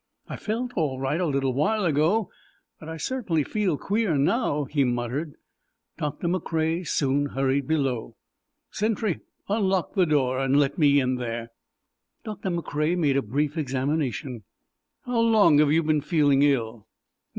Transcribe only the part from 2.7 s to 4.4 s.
but I certainly feel queer